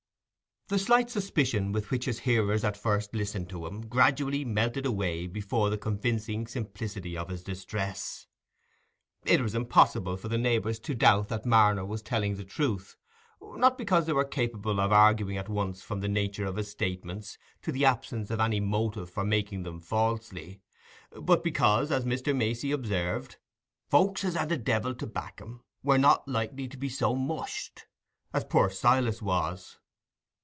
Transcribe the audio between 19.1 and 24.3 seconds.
making them falsely, but because, as Mr. Macey observed, "Folks